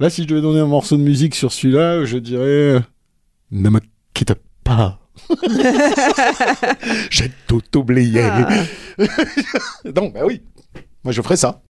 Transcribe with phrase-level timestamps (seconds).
[0.00, 2.42] Là, si je devais donner un morceau de musique sur celui-là, je dirais.
[2.44, 2.80] euh,
[3.50, 3.80] Ne me
[4.14, 4.32] quitte
[4.64, 4.98] pas.
[7.10, 8.22] J'ai tout oublié.
[8.22, 8.48] Ah.
[9.94, 10.42] non, bah oui.
[11.04, 11.62] Moi, je ferais ça.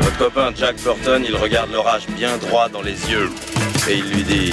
[0.00, 3.30] Votre copain Jack Burton, il regarde l'orage bien droit dans les yeux.
[3.88, 4.52] Et il lui dit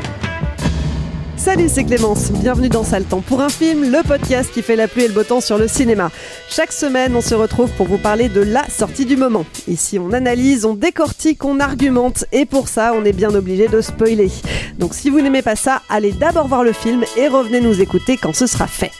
[1.43, 2.31] Salut, c'est Clémence.
[2.31, 5.23] Bienvenue dans Temps pour un film, le podcast qui fait la pluie et le beau
[5.23, 6.11] temps sur le cinéma.
[6.47, 9.43] Chaque semaine, on se retrouve pour vous parler de la sortie du moment.
[9.67, 13.81] Ici, on analyse, on décortique, on argumente, et pour ça, on est bien obligé de
[13.81, 14.29] spoiler.
[14.77, 18.17] Donc, si vous n'aimez pas ça, allez d'abord voir le film et revenez nous écouter
[18.17, 18.91] quand ce sera fait.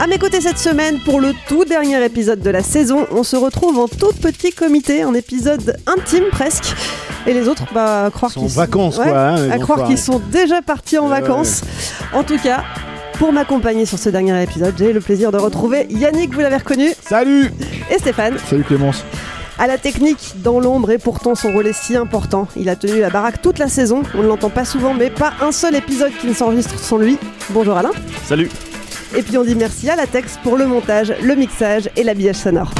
[0.00, 3.34] À mes côtés cette semaine, pour le tout dernier épisode de la saison, on se
[3.34, 6.72] retrouve en tout petit comité, en épisode intime presque.
[7.26, 9.58] Et les autres, bah, à croire Ils sont en qu'ils vacances, Ouais, quoi, hein, à
[9.58, 11.62] croire qu'ils sont déjà partis en vacances.
[12.14, 12.62] En tout cas,
[13.14, 16.92] pour m'accompagner sur ce dernier épisode, j'ai le plaisir de retrouver Yannick, vous l'avez reconnu,
[17.00, 17.50] Salut
[17.90, 18.36] et Stéphane.
[18.48, 19.04] Salut Clémence.
[19.58, 22.46] À la technique, dans l'ombre, et pourtant son rôle est si important.
[22.56, 25.32] Il a tenu la baraque toute la saison, on ne l'entend pas souvent, mais pas
[25.42, 27.18] un seul épisode qui ne s'enregistre sans lui.
[27.50, 27.90] Bonjour Alain.
[28.24, 28.48] Salut.
[29.16, 32.36] Et puis on dit merci à la Tex pour le montage, le mixage et l'habillage
[32.36, 32.70] sonore.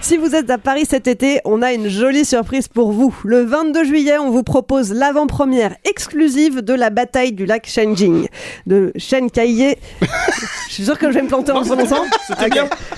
[0.00, 3.14] Si vous êtes à Paris cet été, on a une jolie surprise pour vous.
[3.24, 8.26] Le 22 juillet, on vous propose l'avant-première exclusive de la bataille du lac Shenjing.
[8.66, 9.76] De Shen Kaiye.
[10.68, 12.04] Je suis sûr que je vais me planter en prononçant.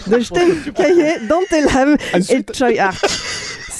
[0.06, 3.04] De Shen Kaiye, Dantelam et Choi Ark.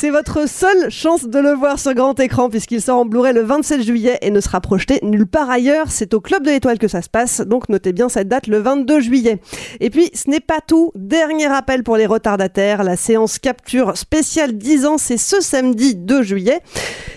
[0.03, 3.43] C'est votre seule chance de le voir sur grand écran puisqu'il sort en Blu-ray le
[3.43, 5.93] 27 juillet et ne sera projeté nulle part ailleurs.
[5.93, 8.59] C'est au Club de l'Étoile que ça se passe, donc notez bien cette date le
[8.59, 9.39] 22 juillet.
[9.79, 10.91] Et puis, ce n'est pas tout.
[10.97, 16.23] Dernier rappel pour les retardataires, la séance capture spéciale 10 ans, c'est ce samedi 2
[16.25, 16.63] juillet.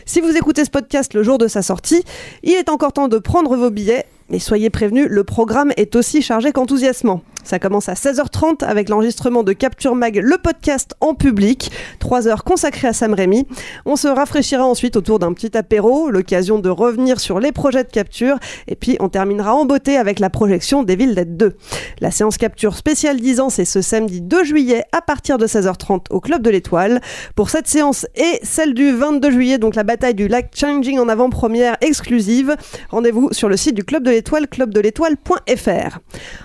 [0.06, 2.04] Si vous écoutez ce podcast le jour de sa sortie,
[2.44, 4.06] il est encore temps de prendre vos billets.
[4.30, 7.24] Mais soyez prévenus, le programme est aussi chargé qu'enthousiasmant.
[7.46, 11.72] Ça commence à 16h30 avec l'enregistrement de Capture Mag, le podcast en public.
[12.00, 13.46] 3 heures consacrées à Sam Raimi.
[13.86, 17.92] On se rafraîchira ensuite autour d'un petit apéro, l'occasion de revenir sur les projets de
[17.92, 18.40] capture.
[18.68, 21.56] Et puis on terminera en beauté avec la projection d'Evil Dead 2.
[22.02, 26.06] La séance capture spéciale 10 ans, c'est ce samedi 2 juillet à partir de 16h30
[26.10, 27.00] au Club de l'Étoile.
[27.36, 31.10] Pour cette séance et celle du 22 juillet, donc la bataille du lac Changing en
[31.10, 32.56] avant-première exclusive,
[32.90, 36.00] rendez-vous sur le site du Club de l'Étoile, clubdelétoile.fr.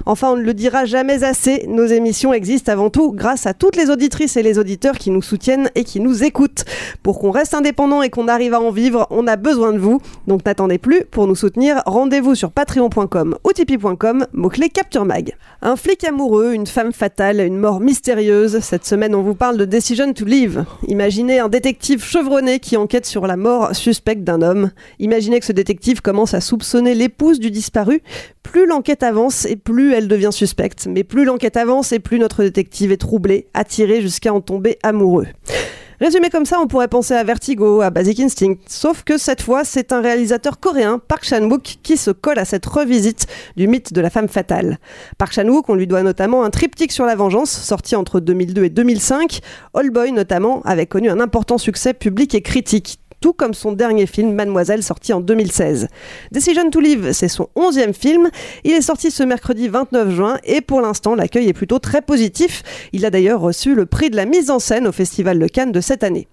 [0.05, 3.89] Enfin, on le dira jamais assez, nos émissions existent avant tout grâce à toutes les
[3.89, 6.65] auditrices et les auditeurs qui nous soutiennent et qui nous écoutent.
[7.03, 10.01] Pour qu'on reste indépendant et qu'on arrive à en vivre, on a besoin de vous.
[10.27, 15.37] Donc n'attendez plus, pour nous soutenir, rendez-vous sur patreon.com ou tipeee.com, mot-clé Capture Mag.
[15.63, 18.59] Un flic amoureux, une femme fatale, une mort mystérieuse.
[18.61, 20.65] Cette semaine, on vous parle de Decision to Live.
[20.89, 24.71] Imaginez un détective chevronné qui enquête sur la mort suspecte d'un homme.
[24.99, 28.03] Imaginez que ce détective commence à soupçonner l'épouse du disparu.
[28.43, 30.80] Plus l'enquête avance et plus elle devient suspecte.
[30.87, 35.27] Mais plus l'enquête avance et plus notre détective est troublé, attiré jusqu'à en tomber amoureux.
[36.01, 39.65] Résumé comme ça, on pourrait penser à Vertigo, à Basic Instinct, sauf que cette fois,
[39.65, 43.27] c'est un réalisateur coréen, Park Chan-wook, qui se colle à cette revisite
[43.59, 44.79] du mythe de la femme fatale.
[45.19, 48.71] Park Chan-wook, on lui doit notamment un triptyque sur la vengeance, sorti entre 2002 et
[48.71, 49.41] 2005.
[49.75, 54.07] All Boy, notamment, avait connu un important succès public et critique tout comme son dernier
[54.07, 55.89] film Mademoiselle sorti en 2016.
[56.33, 58.31] Decision to Live, c'est son onzième film.
[58.65, 62.63] Il est sorti ce mercredi 29 juin et pour l'instant l'accueil est plutôt très positif.
[62.93, 65.73] Il a d'ailleurs reçu le prix de la mise en scène au Festival de Cannes
[65.73, 66.29] de cette année.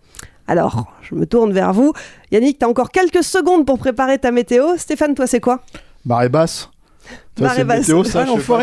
[0.48, 1.92] Alors, je me tourne vers vous.
[2.32, 4.78] Yannick, t'as encore quelques secondes pour préparer ta météo.
[4.78, 5.62] Stéphane, toi c'est quoi?
[6.06, 6.70] Marée basse.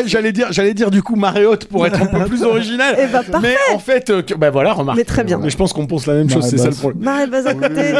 [0.06, 2.96] J'allais dire, j'allais dire du coup marée haute pour être un peu plus original.
[2.99, 4.99] Eh ben, mais en fait, euh, que- bah voilà, remarque.
[4.99, 5.38] Mais très bien.
[5.38, 7.02] Mais je pense qu'on pense la même chose, c'est ça le problème.
[7.05, 7.93] Marée basse à côté,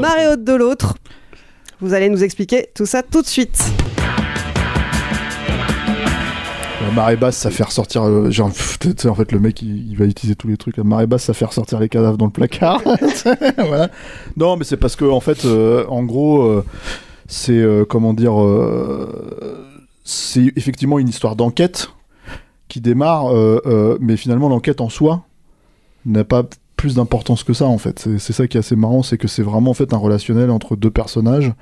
[0.00, 0.96] marée haute de l'autre.
[1.80, 3.58] Vous allez nous expliquer tout ça tout de suite.
[6.82, 8.02] La marée basse, ça fait ressortir.
[8.04, 10.56] euh, genre, pff, tu sais, en fait, le mec, il, il va utiliser tous les
[10.56, 10.76] trucs.
[10.76, 12.80] La marée basse, ça fait ressortir les cadavres dans le placard.
[13.58, 13.88] voilà.
[14.36, 16.64] Non, mais c'est parce que, en fait, euh, en gros, euh,
[17.26, 18.40] c'est euh, comment dire.
[18.42, 19.47] euh,
[20.08, 21.90] c'est effectivement une histoire d'enquête
[22.68, 25.24] qui démarre, euh, euh, mais finalement, l'enquête en soi
[26.06, 26.44] n'a pas
[26.76, 28.08] plus d'importance que ça, en fait.
[28.18, 30.76] C'est ça qui est assez marrant, c'est que c'est vraiment en fait un relationnel entre
[30.76, 31.52] deux personnages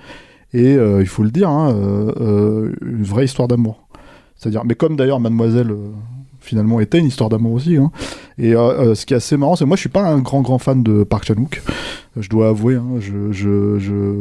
[0.53, 1.75] et euh, il faut le dire, hein,
[2.21, 3.89] une vraie histoire d'amour.
[4.37, 5.75] C'est-à-dire, mais comme d'ailleurs Mademoiselle
[6.39, 7.77] finalement était une histoire d'amour aussi.
[7.77, 7.91] hein.
[8.39, 10.59] Et ce qui est assez marrant, c'est que moi je suis pas un grand grand
[10.59, 11.63] fan de Park Chan-wook.
[12.17, 13.01] Euh, Je dois avouer, hein,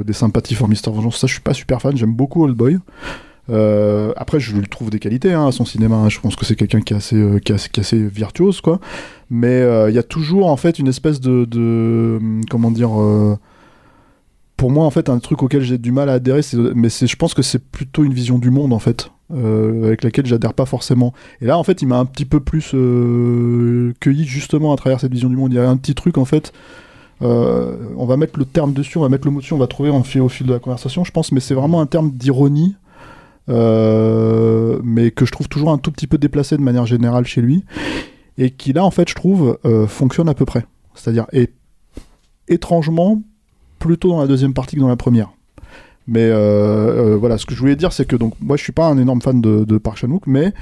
[0.04, 1.95] des sympathies pour Mister Vengeance, ça je suis pas super fan.
[1.95, 2.80] J'aime beaucoup Old Boy.
[3.50, 5.95] Euh, après, je lui trouve des qualités hein, à son cinéma.
[5.97, 6.09] hein.
[6.09, 8.80] Je pense que c'est quelqu'un qui est assez, euh, qui qui est assez virtuose, quoi.
[9.30, 12.19] Mais euh, il y a toujours en fait une espèce de,
[12.50, 13.00] comment dire.
[13.00, 13.38] euh,
[14.57, 16.39] pour moi, en fait, un truc auquel j'ai du mal à adhérer,
[16.75, 20.53] mais je pense que c'est plutôt une vision du monde, en fait, avec laquelle j'adhère
[20.53, 21.13] pas forcément.
[21.41, 22.69] Et là, en fait, il m'a un petit peu plus
[24.00, 25.51] cueilli justement à travers cette vision du monde.
[25.51, 26.53] Il y a un petit truc, en fait.
[27.19, 29.89] on va mettre le terme dessus, on va mettre le mot dessus, on va trouver
[29.89, 32.75] en fil, au fil de la conversation, je pense, mais c'est vraiment un terme d'ironie,
[33.50, 37.42] euh, mais que je trouve toujours un tout petit peu déplacé de manière générale chez
[37.42, 37.63] lui,
[38.38, 40.65] et qui là, en fait, je trouve, euh, fonctionne à peu près.
[40.94, 41.51] C'est-à-dire, et
[42.47, 43.21] étrangement,
[43.80, 45.31] plutôt dans la deuxième partie que dans la première.
[46.07, 48.88] Mais euh, voilà, ce que je voulais dire, c'est que donc moi, je suis pas
[48.88, 50.53] un énorme fan de, de Park Chan-wook, mais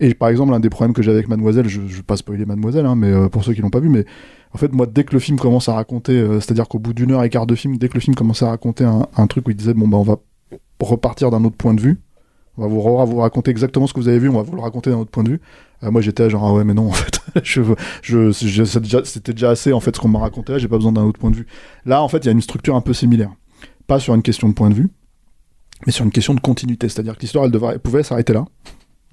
[0.00, 2.46] et par exemple, un des problèmes que j'ai avec Mademoiselle, je, je vais pas spoiler
[2.46, 4.04] Mademoiselle, hein, mais euh, pour ceux qui l'ont pas vu, mais
[4.54, 7.10] en fait, moi, dès que le film commence à raconter, euh, c'est-à-dire qu'au bout d'une
[7.12, 9.50] heure et quart de film, dès que le film commençait à raconter un, truc où
[9.50, 10.16] il disait bon bah on va
[10.80, 12.00] repartir d'un autre point de vue,
[12.56, 14.90] on va vous, raconter exactement ce que vous avez vu, on va vous le raconter
[14.90, 15.40] d'un autre point de vue.
[15.82, 17.20] Euh, moi, j'étais genre ah ouais, mais non, en fait,
[19.04, 21.18] c'était déjà assez en fait ce qu'on m'a raconté là, j'ai pas besoin d'un autre
[21.18, 21.46] point de vue.
[21.84, 23.30] Là, en fait, il y a une structure un peu similaire,
[23.86, 24.90] pas sur une question de point de vue,
[25.86, 28.44] mais sur une question de continuité, c'est-à-dire que l'histoire, elle, elle pouvait s'arrêter là,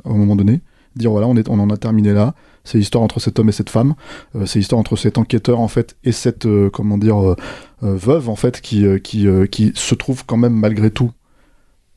[0.05, 0.61] à un moment donné,
[0.95, 2.33] dire voilà, on, en a terminé là,
[2.63, 3.95] c'est l'histoire entre cet homme et cette femme,
[4.35, 7.35] euh, c'est l'histoire entre cet enquêteur en fait et cette euh, comment dire euh,
[7.81, 11.11] veuve en fait qui qui qui se trouve quand même malgré tout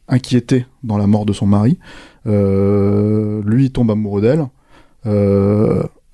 [0.09, 1.79] inquiétée dans la mort de son mari.
[2.25, 4.47] Lui il tombe amoureux d'elle.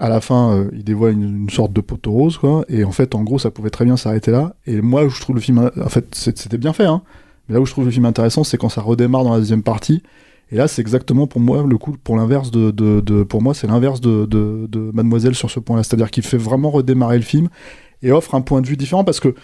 [0.00, 2.64] À la fin, il dévoile une, une sorte de poteau rose, quoi.
[2.69, 4.56] Et en fait, en gros, ça pouvait très bien s'arrêter là.
[4.66, 7.02] Et moi, je trouve le film, en fait, c'était bien fait, hein.
[7.48, 9.62] Mais là où je trouve le film intéressant, c'est quand ça redémarre dans la deuxième
[9.62, 10.02] partie.
[10.52, 13.55] Et là, c'est exactement pour moi le coup, pour l'inverse de, de, de- pour moi,
[13.55, 15.82] c'est l'inverse de, de, de Mademoiselle sur ce point-là.
[15.82, 17.49] C'est-à-dire qu'il fait vraiment redémarrer le film
[18.02, 19.35] et offre un point de vue différent parce que,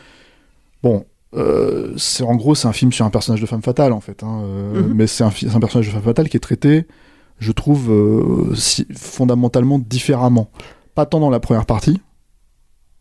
[0.83, 4.01] bon, euh, c'est en gros, c'est un film sur un personnage de femme fatale en
[4.01, 4.95] fait, hein, euh, Mhm.
[4.95, 6.87] mais c'est un, personnage de femme fatale qui est traité,
[7.39, 10.51] je trouve, euh, si- fondamentalement différemment.
[10.95, 12.01] Pas tant dans la première partie,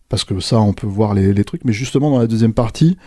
[0.10, 2.98] parce que ça, on peut voir les, les trucs, mais justement dans la deuxième partie,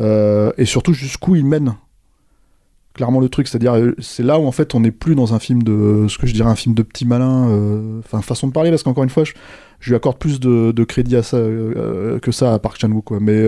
[0.00, 1.74] et surtout jusqu'où il mène
[2.98, 5.38] clairement le truc, c'est-à-dire euh, c'est là où en fait on n'est plus dans un
[5.38, 8.52] film de ce que je dirais un film de petit malin, euh, enfin façon de
[8.52, 9.34] parler parce qu'encore une fois je,
[9.88, 13.46] lui accorde plus de, crédit à ça euh, que ça à Park Chan Wook mais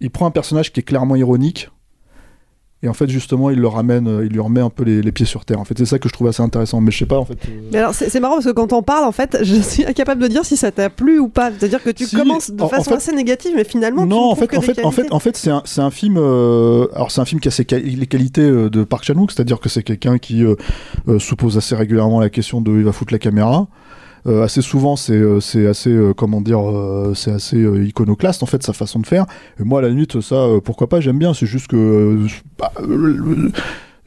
[0.00, 1.70] il prend un personnage qui est clairement ironique
[2.82, 5.12] et en fait justement il le ramène, euh, il lui remet un peu les, les
[5.12, 5.58] pieds sur terre.
[5.60, 7.38] En fait c'est ça que je trouve assez intéressant, mais je sais pas en fait.
[7.48, 10.20] euh, Mais alors, c'est marrant parce que quand on parle, en fait, je suis incapable
[10.22, 11.50] de dire si ça t'a plu ou pas.
[11.58, 14.08] C'est-à-dire que tu Si, commences de en- en façon fait- assez négative, mais finalement, tu
[14.08, 15.14] non, ne en fait, en fait, en fait, qualités.
[15.14, 16.16] en fait, c'est un, film.
[16.18, 19.68] euh, alors, c'est un film qui a ses les qualités de Park Chan-wook, c'est-à-dire que
[19.68, 20.56] c'est quelqu'un qui euh,
[21.18, 23.66] se pose assez régulièrement la question de il va foutre la caméra.
[24.26, 28.62] Euh, assez souvent, c'est euh, assez euh, comment dire, euh, c'est assez iconoclaste en fait
[28.62, 29.26] sa façon de faire.
[29.60, 31.34] Et moi, à la limite, ça, pourquoi pas, j'aime bien.
[31.34, 32.26] C'est juste que
[32.58, 32.72] bah,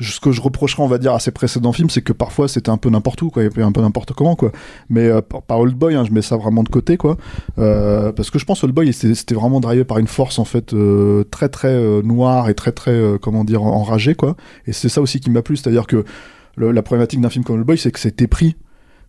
[0.01, 2.69] ce que je reprocherais, on va dire, à ses précédents films, c'est que parfois c'était
[2.69, 3.43] un peu n'importe où, quoi.
[3.43, 4.51] Avait un peu n'importe comment, quoi.
[4.89, 7.17] Mais euh, par, Old Boy, hein, je mets ça vraiment de côté, quoi.
[7.55, 10.75] Parce que je pense Old Boy, c'était vraiment drivé par une force, en fait,
[11.31, 14.35] très, très noire et très, très, comment dire, enragée, quoi.
[14.67, 16.03] Et c'est ça aussi qui m'a plu, c'est-à-dire que
[16.57, 18.57] la problématique d'un film comme Old Boy, c'est que c'était pris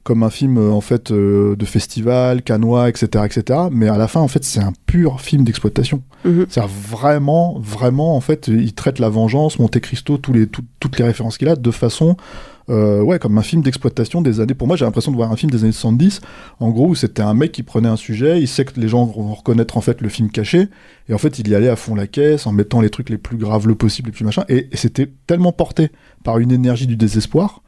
[0.03, 3.59] comme un film euh, en fait euh, de festival, canois, etc., etc.
[3.71, 6.03] Mais à la fin, en fait, c'est un pur film d'exploitation.
[6.25, 6.47] Mhm.
[6.49, 10.99] C'est vraiment, vraiment, en fait, il traite la vengeance, Monte Cristo, tous les, tout- toutes
[10.99, 12.17] les références qu'il a, de façon,
[12.69, 14.55] euh, ouais, comme un film d'exploitation des années.
[14.55, 16.21] Pour moi, j'ai l'impression de voir un film des années 70,
[16.61, 19.05] en gros, où c'était un mec qui prenait un sujet, il sait que les gens
[19.07, 20.69] vont reconnaître en fait le film caché,
[21.09, 23.19] et en fait, il y allait à fond la caisse, en mettant les trucs les
[23.19, 25.91] plus graves le possible, les plus machin, et, et c'était tellement porté
[26.25, 27.63] par une énergie du désespoir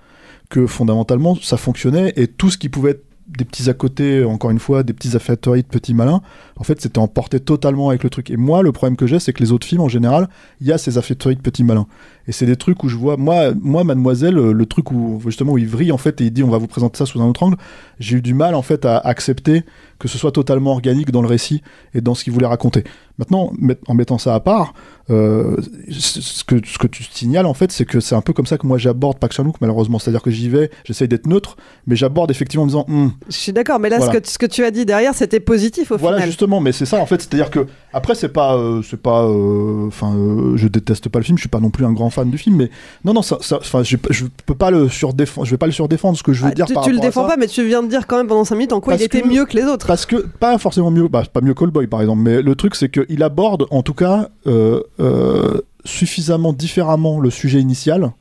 [0.52, 4.50] que fondamentalement ça fonctionnait et tout ce qui pouvait être des petits à côté, encore
[4.50, 6.20] une fois, des petits affectories de petits malins,
[6.56, 8.30] en fait c'était emporté totalement avec le truc.
[8.30, 10.28] Et moi, le problème que j'ai, c'est que les autres films, en général,
[10.60, 11.86] il y a ces affectories de petits malins.
[12.28, 15.52] Et c'est des trucs où je vois, moi, moi Mademoiselle, euh, le truc où justement
[15.52, 17.26] où il vrille, en fait, et il dit on va vous présenter ça sous un
[17.26, 17.56] autre angle,
[17.98, 19.62] j'ai eu du mal, en fait, à accepter
[19.98, 21.62] que ce soit totalement organique dans le récit
[21.94, 22.84] et dans ce qu'il voulait raconter.
[23.22, 23.52] Maintenant,
[23.86, 24.74] en mettant ça à part,
[25.10, 25.56] euh,
[25.90, 28.56] ce que, ce que tu signales, en fait, c'est que c'est un peu comme ça
[28.58, 29.98] que moi j'aborde Park Chan-wook, malheureusement.
[29.98, 33.52] C'est-à-dire que j'y vais, j'essaye d'être neutre, mais j'aborde effectivement en disant, Hum, Je suis
[33.52, 34.12] d'accord, mais là, Voilà.
[34.12, 36.28] ce, que, ce que tu as dit derrière, c'était positif au voilà, final.
[36.28, 39.86] justement, mais c'est ça, en fait, c'est-à-dire que, après, c'est pas, euh, c'est pas, euh,
[39.88, 42.30] enfin, euh, je déteste pas le film, je suis pas non plus un grand fan
[42.30, 42.70] du film, mais
[43.04, 46.16] non, non, ça, enfin, je, je peux pas le surdéfendre, je vais pas le surdéfendre,
[46.16, 47.82] ce que je veux Ah, dire tu, par tu le défends pas, mais tu viens
[47.82, 49.56] de dire quand même pendant 5 minutes en quoi il Parce était que- mieux que
[49.56, 49.86] les autres.
[49.86, 52.88] Parce que, pas forcément mieux, bah, pas mieux Callboy par exemple, mais le truc c'est
[53.12, 58.12] qu'il aborde en tout cas euh, euh, suffisamment différemment le sujet initial,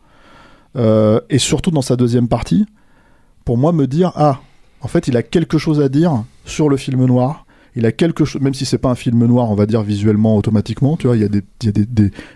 [0.76, 2.66] euh, et surtout dans sa deuxième partie,
[3.46, 4.42] pour moi me dire, ah,
[4.82, 7.46] en fait il a quelque chose à dire sur le film noir,
[7.78, 10.36] il a quelque chose, même si c'est pas un film noir, on va dire visuellement
[10.36, 11.42] automatiquement, tu vois, il y a des,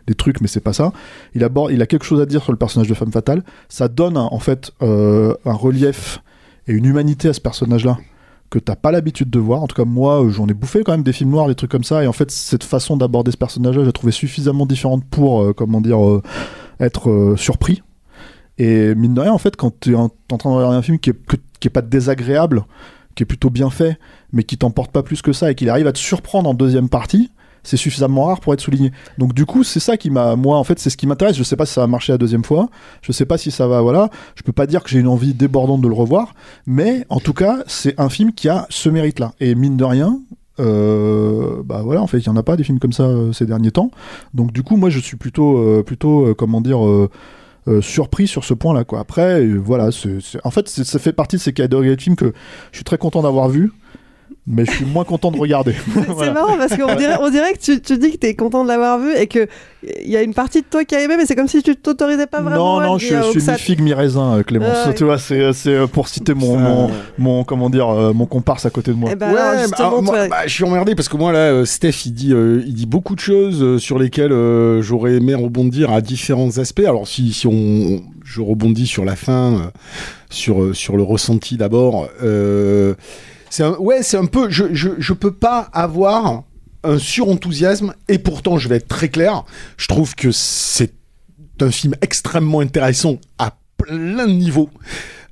[0.08, 0.94] il trucs, mais c'est pas ça.
[1.34, 3.44] Il aborde, il a quelque chose à dire sur le personnage de femme fatale.
[3.68, 6.22] Ça donne en fait un relief
[6.70, 7.98] et une humanité à ce personnage-là
[8.50, 9.64] que t'as pas l'habitude de voir.
[9.64, 11.72] En tout cas, moi, euh, j'en ai bouffé quand même des films noirs, des trucs
[11.72, 12.04] comme ça.
[12.04, 15.54] Et en fait, cette façon d'aborder ce personnage-là, je l'ai trouvé suffisamment différente pour, euh,
[15.54, 16.22] comment dire, euh,
[16.80, 17.82] être surpris.
[18.58, 21.00] Et mine de rien, en fait, quand tu es en, train de regarder un film
[21.00, 21.20] qui est,
[21.60, 22.66] qui est pas désagréable,
[23.16, 23.98] qui est plutôt bien fait,
[24.32, 26.90] mais qui t'emporte pas plus que ça et qu'il arrive à te surprendre en deuxième
[26.90, 27.32] partie,
[27.66, 28.92] c'est suffisamment rare pour être souligné.
[29.18, 31.36] Donc du coup, c'est ça qui m'a, moi, en fait, c'est ce qui m'intéresse.
[31.36, 32.70] Je sais pas si ça va marcher la deuxième fois.
[33.02, 34.10] Je sais pas si ça va, voilà.
[34.36, 36.34] Je peux pas dire que j'ai une envie débordante de le revoir,
[36.66, 39.34] mais en tout cas, c'est un film qui a ce mérite-là.
[39.40, 40.20] Et mine de rien.
[40.60, 43.34] Euh, bah voilà, en fait, il y en a pas des films comme ça euh,
[43.34, 43.92] ces derniers temps.
[44.34, 46.80] Donc du coup, moi, je suis plutôt, euh, plutôt, comment dire,
[47.82, 48.84] surpris sur ce point-là.
[48.84, 49.00] Quoi.
[49.00, 49.90] Après, voilà,
[50.44, 52.34] en fait, ça fait partie de ces catégories de films que
[52.72, 53.72] je suis très content d'avoir vu,
[54.48, 55.74] mais je suis moins content de regarder.
[55.94, 56.34] C'est Voilà.
[56.34, 59.00] marrant parce qu'on dirait, on dirait que tu, tu dis que t'es content de l'avoir
[59.00, 59.48] vu et que
[60.04, 61.76] il y a une partie de toi qui a aimé, mais c'est comme si tu
[61.76, 62.80] t'autorisais pas vraiment.
[62.82, 64.88] Non, non, je, dire, je ou suis que ça- mi-figue, mi-raisin, euh, Clémence.
[64.96, 68.66] Tu vois, c'est, c'est euh, pour citer mon, mon, mon, comment dire, euh, mon comparse
[68.66, 69.10] à côté de moi.
[69.14, 72.06] Eh ben ouais, alors, bah, moi, bah, je suis emmerdé parce que moi là, Steph,
[72.08, 76.02] il dit, euh, il dit beaucoup de choses sur lesquelles euh, j'aurais aimé rebondir à
[76.02, 76.80] différents aspects.
[76.86, 79.72] Alors si, si on, je rebondis sur la fin,
[80.32, 82.08] sur sur le ressenti d'abord.
[82.24, 82.96] Euh,
[83.56, 86.44] c'est un, ouais, c'est un peu, je, je peux pas avoir
[86.84, 89.46] un surenthousiasme et pourtant je vais être très clair.
[89.78, 90.92] Je trouve que c'est
[91.62, 94.70] un film extrêmement intéressant à plein de niveaux.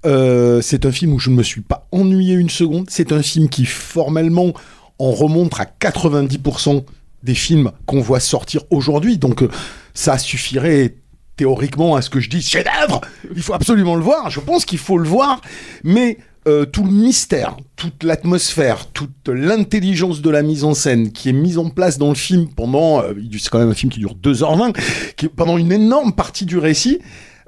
[0.05, 2.85] Euh, c'est un film où je ne me suis pas ennuyé une seconde.
[2.89, 4.53] C'est un film qui formellement
[4.99, 6.85] en remonte à 90%
[7.23, 9.17] des films qu'on voit sortir aujourd'hui.
[9.17, 9.49] Donc euh,
[9.93, 10.95] ça suffirait
[11.35, 13.01] théoriquement à ce que je dise chef-d'œuvre.
[13.35, 14.29] Il faut absolument le voir.
[14.29, 15.41] Je pense qu'il faut le voir,
[15.83, 21.29] mais euh, tout le mystère, toute l'atmosphère, toute l'intelligence de la mise en scène qui
[21.29, 24.00] est mise en place dans le film pendant, euh, c'est quand même un film qui
[24.00, 24.75] dure 2h20,
[25.15, 27.00] qui pendant une énorme partie du récit.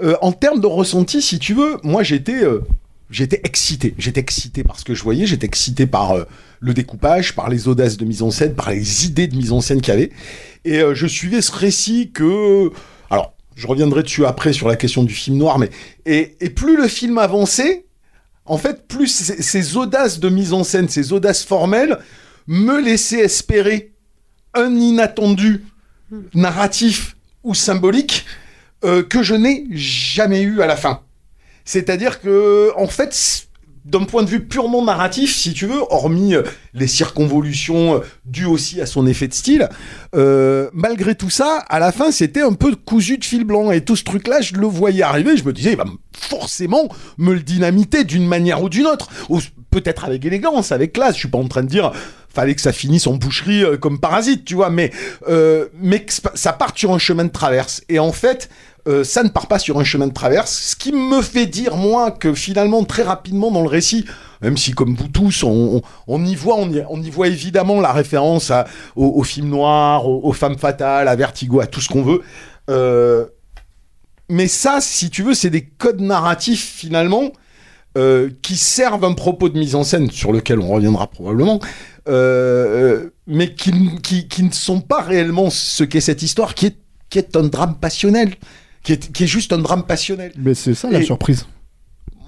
[0.01, 2.61] Euh, en termes de ressenti, si tu veux, moi j'étais euh,
[3.09, 3.95] j'étais excité.
[3.97, 6.23] J'étais excité par ce que je voyais, j'étais excité par euh,
[6.59, 9.61] le découpage, par les audaces de mise en scène, par les idées de mise en
[9.61, 10.11] scène qu'il y avait.
[10.65, 12.71] Et je suivais ce récit que...
[13.11, 15.69] Alors, je reviendrai dessus après sur la question du film noir, mais...
[16.07, 17.85] Et, et plus le film avançait,
[18.45, 21.97] en fait, plus ces, ces audaces de mise en scène, ces audaces formelles,
[22.47, 23.93] me laissaient espérer
[24.53, 25.65] un inattendu
[26.33, 28.25] narratif ou symbolique
[28.83, 31.01] euh, que je n'ai jamais eu à la fin.
[31.63, 33.47] C'est-à-dire que, en fait,
[33.85, 36.41] d'un point de vue purement narratif, si tu veux, hormis euh,
[36.73, 39.69] les circonvolutions euh, dues aussi à son effet de style,
[40.15, 43.71] euh, malgré tout ça, à la fin, c'était un peu cousu de fil blanc.
[43.71, 46.89] Et tout ce truc-là, je le voyais arriver, je me disais, il va forcément
[47.19, 49.09] me le dynamiter d'une manière ou d'une autre.
[49.29, 49.39] Ou
[49.69, 51.13] peut-être avec élégance, avec classe.
[51.15, 51.91] Je suis pas en train de dire,
[52.33, 54.91] fallait que ça finisse en boucherie comme parasite, tu vois, mais,
[55.27, 57.83] euh, mais que ça parte sur un chemin de traverse.
[57.89, 58.49] Et en fait,
[58.87, 61.75] euh, ça ne part pas sur un chemin de traverse, ce qui me fait dire,
[61.75, 64.05] moi, que finalement, très rapidement dans le récit,
[64.41, 65.81] même si comme vous tous, on,
[66.23, 70.33] y voit, on y, voit évidemment la référence à, au, au film noir, aux, aux
[70.33, 72.21] femmes fatales, à Vertigo, à tout ce qu'on veut.
[72.69, 73.25] Euh,
[74.29, 77.31] mais ça, si tu veux, c'est des codes narratifs finalement
[77.97, 81.59] euh, qui servent un propos de mise en scène sur lequel on reviendra probablement,
[82.05, 86.67] mais qui, ne sont pas réellement ce qu'est cette histoire, qui
[87.15, 88.35] est un drame passionnel,
[88.85, 90.31] qui est, qui est juste un drame passionnel.
[90.37, 91.45] Mais c'est ça la Et- surprise.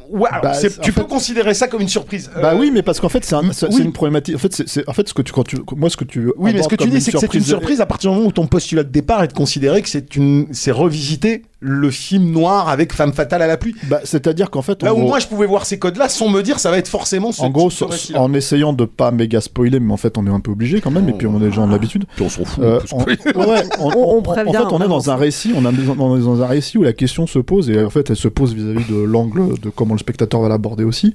[0.09, 2.31] Bah, tu peux fait- considérer ça comme une surprise.
[2.41, 3.73] Bah Euh, oui, mais parce qu'en fait, c'est un- c'est oui.
[3.75, 4.35] c'est une problématique.
[4.35, 6.31] En fait, c'est- en fait ce que tu, quand tu, moi, ce que tu.
[6.37, 8.29] Oui, mais ce que tu dis, c'est que c'est une surprise à partir du moment
[8.29, 12.29] où ton postulat de départ est de considérer que c'est une, c'est revisiter le film
[12.31, 13.73] noir avec Femme fatale à la pluie.
[13.89, 16.29] Bah, c'est-à-dire qu'en fait, en Là où gros, moi je pouvais voir ces codes-là sans
[16.29, 17.71] me dire ça va être forcément ce en gros,
[18.15, 20.91] en essayant de pas méga spoiler, mais en fait, on est un peu obligé quand
[20.91, 22.05] même, et puis on est des gens de l'habitude.
[22.15, 22.63] Puis on s'en fout.
[22.63, 23.15] Euh, on ouais,
[23.79, 26.41] on- On- on en fait, on est dans un récit, on est dans, dans- dans
[26.43, 29.01] un récit où la question se pose, et en fait, elle se pose vis-à-vis de
[29.01, 31.13] l'angle de comment le spectateur va l'aborder aussi.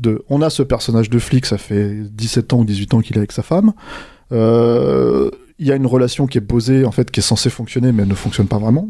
[0.00, 3.14] De, on a ce personnage de flic, ça fait 17 ans ou 18 ans qu'il
[3.14, 3.72] est avec sa femme.
[4.32, 7.92] Euh, il y a une relation qui est posée, en fait, qui est censée fonctionner,
[7.92, 8.88] mais elle ne fonctionne pas vraiment.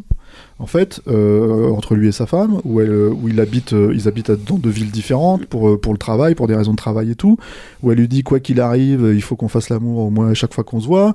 [0.61, 4.31] En fait, euh, entre lui et sa femme, où, euh, il habite, euh, ils habitent
[4.31, 7.37] dans deux villes différentes pour, pour le travail, pour des raisons de travail et tout,
[7.83, 10.55] où elle lui dit quoi qu'il arrive, il faut qu'on fasse l'amour au moins chaque
[10.55, 11.13] fois qu'on se voit,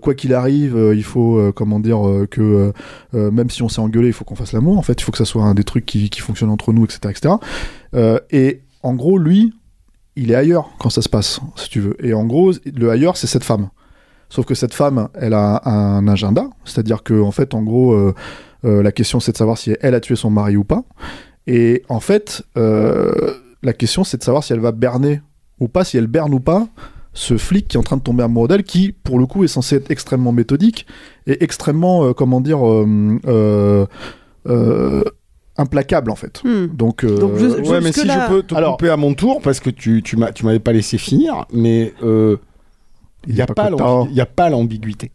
[0.00, 1.98] quoi qu'il arrive, il faut, comment dire,
[2.30, 2.72] que
[3.12, 5.18] même si on s'est engueulé, il faut qu'on fasse l'amour, en fait, il faut que
[5.18, 7.00] ça soit un des trucs qui, qui fonctionnent entre nous, etc.
[7.10, 7.34] etc.
[8.30, 9.52] Et en gros, lui,
[10.14, 11.96] il est ailleurs quand ça se passe, si tu veux.
[12.04, 13.68] Et en gros, le ailleurs, c'est cette femme.
[14.28, 18.12] Sauf que cette femme, elle a un agenda, c'est-à-dire que en fait, en gros,
[18.62, 20.82] la question c'est de savoir si elle a tué son mari ou pas.
[21.46, 25.20] Et en fait, euh, la question c'est de savoir si elle va berner
[25.60, 26.66] ou pas, si elle berne ou pas
[27.12, 29.48] ce flic qui est en train de tomber amoureux d'elle, qui pour le coup est
[29.48, 30.86] censé être extrêmement méthodique
[31.26, 33.86] et extrêmement, euh, comment dire, euh, euh,
[34.48, 35.02] euh,
[35.56, 36.42] implacable en fait.
[36.44, 36.66] Hmm.
[36.66, 39.40] Donc, euh, Donc, je- Ouais, mais si je peux te Alors- couper à mon tour,
[39.40, 42.36] parce que tu, tu m'as- tu m'avais pas laissé finir, mais euh,
[43.26, 43.70] il n'y a, pas
[44.10, 45.10] il a pas l'ambiguïté.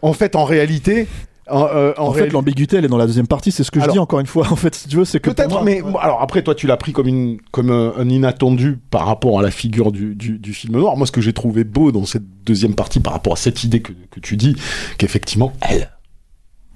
[0.00, 1.06] En fait, en réalité,
[1.50, 3.52] en, euh, en En fait, l'ambiguïté, elle est dans la deuxième partie.
[3.52, 4.46] C'est ce que Alors- je dis encore une fois.
[4.50, 6.92] En fait, si tu veux, c'est que Peut-être, mais alors après, toi, tu l'as pris
[6.92, 10.74] comme, une, comme un, un inattendu par rapport à la figure du, du, du film
[10.76, 10.96] noir.
[10.96, 13.80] Moi, ce que j'ai trouvé beau dans cette deuxième partie par rapport à cette idée
[13.80, 14.56] que, que tu dis,
[14.98, 15.90] qu'effectivement, elle,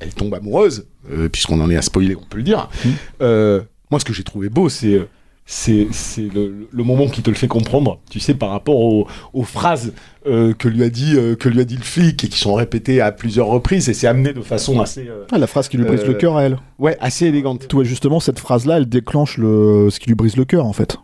[0.01, 2.69] elle tombe amoureuse, euh, puisqu'on en est à spoiler, on peut le dire.
[2.85, 2.89] Mm.
[3.23, 3.61] Euh,
[3.91, 5.01] moi, ce que j'ai trouvé beau, c'est
[5.45, 9.07] c'est c'est le, le moment qui te le fait comprendre, tu sais, par rapport aux,
[9.33, 9.93] aux phrases
[10.27, 12.55] euh, que lui a dit euh, que lui a dit le flic et qui sont
[12.55, 15.77] répétées à plusieurs reprises et c'est amené de façon assez euh, Ah, la phrase qui
[15.77, 16.59] lui brise Euh, le cœur à elle.
[16.79, 17.67] ouais assez élégante.
[17.69, 19.89] Tout, justement, cette phrase-là, elle déclenche le...
[19.91, 20.97] ce qui lui brise le cœur, en fait.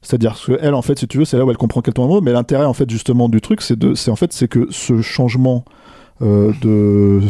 [0.00, 2.06] C'est-à-dire que elle, en fait, si tu veux, c'est là où elle comprend qu'elle tombe
[2.06, 2.22] amoureuse.
[2.24, 5.00] Mais l'intérêt, en fait, justement, du truc, c'est de, c'est en fait, c'est que ce
[5.02, 5.64] changement
[6.22, 7.20] euh, de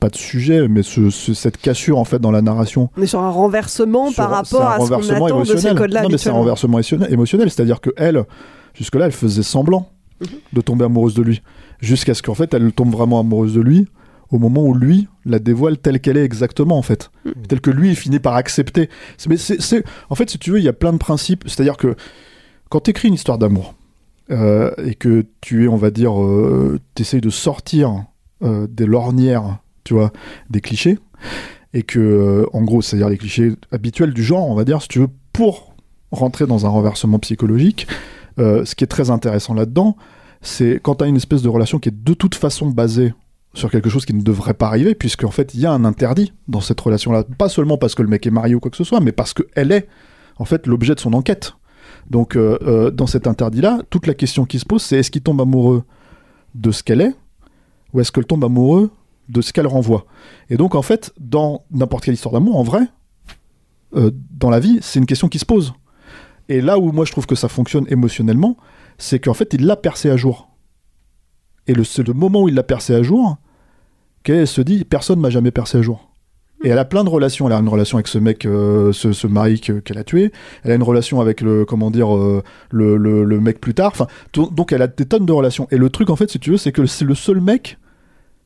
[0.00, 2.88] pas de sujet, mais ce, ce- cette cassure en fait dans la narration.
[2.96, 6.02] On est sur un renversement sur- par rapport à ce qu'on attend de ces codes-là
[6.02, 8.24] Non, mais c'est un renversement émotionnel, c'est-à-dire que elle,
[8.74, 9.88] jusque-là, elle faisait semblant
[10.20, 10.26] Mhm.
[10.54, 11.42] de tomber amoureuse de lui,
[11.80, 13.86] jusqu'à ce qu'en fait, elle tombe vraiment amoureuse de lui
[14.30, 17.32] au moment où lui la dévoile telle qu'elle est exactement en fait, Mhm.
[17.48, 18.88] telle que lui finit par accepter.
[19.28, 21.94] Mais c'est, en fait, si tu veux, il y a plein de principes, c'est-à-dire que
[22.68, 23.74] quand tu écris une histoire d'amour
[24.30, 28.04] euh, et que tu es, on va dire, euh, t'essayes de sortir
[28.42, 29.58] euh, des lornières,
[29.90, 30.12] tu vois,
[30.50, 31.00] des clichés,
[31.74, 34.86] et que, euh, en gros, c'est-à-dire les clichés habituels du genre, on va dire, si
[34.86, 35.74] tu veux, pour
[36.12, 37.88] rentrer dans un renversement psychologique,
[38.38, 39.96] euh, ce qui est très intéressant là-dedans,
[40.42, 43.14] c'est quand tu as une espèce de relation qui est de toute façon basée
[43.52, 46.32] sur quelque chose qui ne devrait pas arriver, puisqu'en fait, il y a un interdit
[46.46, 47.24] dans cette relation-là.
[47.36, 49.34] Pas seulement parce que le mec est marié ou quoi que ce soit, mais parce
[49.34, 49.88] qu'elle est,
[50.36, 51.54] en fait, l'objet de son enquête.
[52.08, 55.40] Donc, euh, dans cet interdit-là, toute la question qui se pose, c'est est-ce qu'il tombe
[55.40, 55.82] amoureux
[56.54, 57.16] de ce qu'elle est,
[57.92, 58.92] ou est-ce qu'elle tombe amoureux
[59.30, 60.06] de ce qu'elle renvoie
[60.50, 62.82] Et donc, en fait, dans n'importe quelle histoire d'amour, en vrai,
[63.96, 65.72] euh, dans la vie, c'est une question qui se pose.
[66.48, 68.56] Et là où moi je trouve que ça fonctionne émotionnellement,
[68.98, 70.50] c'est qu'en fait, il l'a percé à jour.
[71.66, 73.36] Et c'est le moment où il l'a percé à jour
[74.24, 76.10] qu'elle se dit personne m'a jamais percé à jour.
[76.62, 77.46] Et elle a plein de relations.
[77.46, 80.30] Elle a une relation avec ce mec, euh, ce, mari que- qu'elle a tué.
[80.62, 83.94] Elle a une relation avec le, comment dire, euh, le, mec plus tard.
[84.34, 85.68] Donc elle a des tonnes de relations.
[85.70, 87.78] Et le truc, en fait, si tu veux, c'est que c'est le seul mec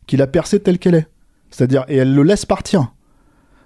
[0.07, 1.07] qui l'a percé telle qu'elle est.
[1.51, 2.93] C'est-à-dire, et elle le laisse partir.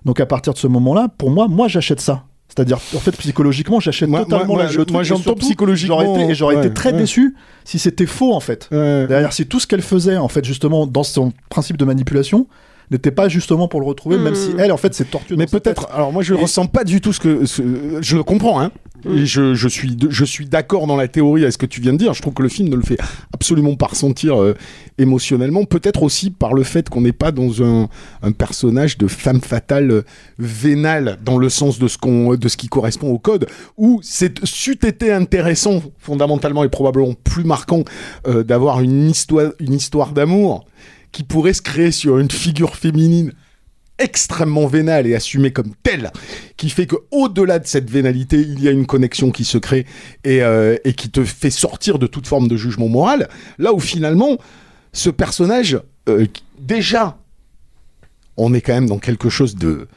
[0.05, 2.25] Donc à partir de ce moment-là, pour moi, moi j'achète ça.
[2.49, 6.35] C'est-à-dire, en fait, psychologiquement, j'achète totalement moi- la- le moi, j'entends psychologiquement, j'aurais été- Et
[6.35, 6.99] j'aurais ouais, été très ouais.
[6.99, 8.69] déçu si c'était faux, en fait.
[8.73, 9.07] Ouais.
[9.07, 12.47] Derrière, si tout ce qu'elle faisait, en fait, justement, dans son principe de manipulation,
[12.91, 15.37] n'était pas justement pour le retrouver, même si elle, en fait, c'est tortueux.
[15.37, 15.89] Mais peut-être.
[15.93, 17.45] Alors moi, je Et- ressens pas du tout ce que.
[17.45, 18.71] ce- je le comprends, hein.
[19.05, 21.81] Et je, je suis, de- je suis d'accord dans la théorie avec ce que tu
[21.81, 22.15] viens de dire.
[22.15, 22.99] Je trouve que le film ne le fait
[23.33, 24.55] absolument pas ressentir euh,
[24.99, 25.65] émotionnellement.
[25.65, 27.89] Peut-être aussi par le fait qu'on n'est pas dans un,
[28.23, 30.03] un personnage de femme fatale euh,
[30.39, 33.47] vénale dans le sens de ce qu'on, de ce qui correspond au code.
[33.77, 37.85] Où c'est c'eût été intéressant, fondamentalement et probablement plus marquant,
[38.27, 40.65] euh, d'avoir une histoire, une histoire d'amour
[41.13, 43.33] qui pourrait se créer sur une figure féminine
[43.99, 46.11] extrêmement vénale et assumée comme telle,
[46.57, 49.87] qui fait que au-delà de cette vénalité, il y a une connexion qui se crée
[50.25, 53.29] et, euh, qui te fait sortir de toute forme de jugement moral.
[53.59, 54.39] Là où finalement,
[54.93, 56.27] ce personnage, euh,
[56.59, 57.19] déjà,
[58.37, 59.89] on est quand même dans quelque chose de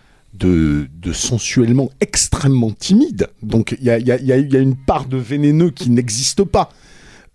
[1.13, 3.27] sensuellement extrêmement timide.
[3.43, 6.69] Donc il y a une part de vénéneux qui n'existe pas.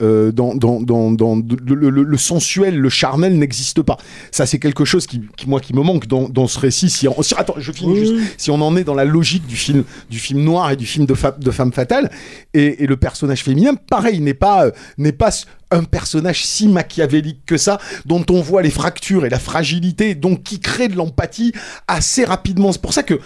[0.02, 3.96] Euh, dans, dans, dans, dans le, le- le- le sensuel, le charnel n'existe pas.
[4.30, 6.90] Ça, c'est quelque chose qui, qui, moi, qui me manque dans, dans ce récit.
[6.90, 8.14] Si, on- si- attends, je finis juste.
[8.36, 11.06] Si on en est dans la logique du film, du film noir et du film
[11.06, 12.10] de, fa- de femme fatale,
[12.52, 15.30] et, et le personnage féminin, pareil, n'est pas, euh, n'est pas
[15.70, 20.42] un personnage si machiavélique que ça, dont on voit les fractures et la fragilité, donc
[20.42, 21.52] qui crée de l'empathie
[21.88, 22.70] assez rapidement.
[22.70, 23.18] C'est pour ça que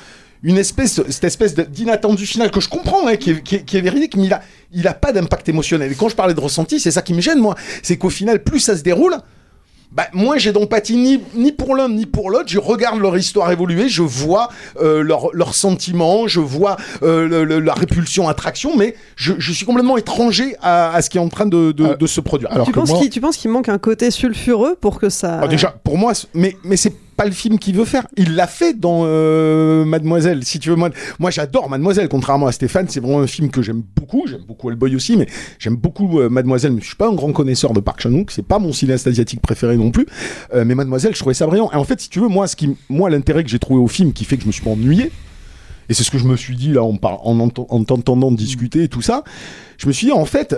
[0.42, 3.76] une espèce, cette espèce d'inattendu final que je comprends, hein, qui, est, qui est- qui
[3.76, 4.40] est véridique, mais il a,
[4.72, 5.92] il a pas d'impact émotionnel.
[5.92, 7.54] Et quand je parlais de ressenti, c'est ça qui me gêne, moi.
[7.82, 9.16] C'est qu'au final, plus ça se déroule,
[9.92, 12.44] bah, moi, j'ai d'empathie ni, ni pour l'un ni pour l'autre.
[12.48, 14.48] Je regarde leur histoire évoluer, je vois
[14.80, 19.52] euh, leurs leurs sentiments, je vois euh, le- le- la répulsion, attraction, mais je, je
[19.52, 22.20] suis complètement étranger à, à ce qui est en train de, de, Euh, de se
[22.20, 22.52] produire.
[22.52, 25.08] alors tu, que penses moi- qu'il, tu penses qu'il manque un côté sulfureux pour que
[25.08, 25.40] ça.
[25.42, 28.06] Ah, déjà, pour moi, mais, mais c'est pas le film qu'il veut faire.
[28.16, 30.42] Il l'a fait dans euh, Mademoiselle.
[30.42, 32.86] Si tu veux, moi, moi j'adore Mademoiselle, contrairement à Stéphane.
[32.88, 34.24] C'est vraiment un film que j'aime beaucoup.
[34.26, 35.26] J'aime beaucoup Hellboy aussi, mais
[35.58, 36.72] j'aime beaucoup euh, Mademoiselle.
[36.72, 38.30] Mais je suis pas un grand connaisseur de Park Chan-wook.
[38.30, 40.06] C'est pas mon cinéaste asiatique préféré non plus.
[40.54, 41.70] Euh, mais Mademoiselle, je trouvais ça brillant.
[41.72, 43.88] Et en fait, si tu veux, moi, ce qui, moi, l'intérêt que j'ai trouvé au
[43.88, 45.12] film, qui fait que je me suis pas ennuyé.
[45.90, 48.84] Et c'est ce que je me suis dit là en, en, ent- en t'entendant discuter
[48.84, 49.24] et tout ça.
[49.76, 50.56] Je me suis dit en fait,